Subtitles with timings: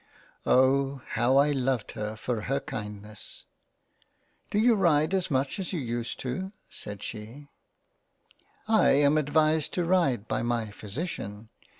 [0.47, 1.03] Oh!
[1.09, 3.45] how I loved her for her kindness!
[4.49, 7.49] "Do you ride as much as you used to do?" said she—.
[8.67, 11.49] "lam advised to ride by my Physician.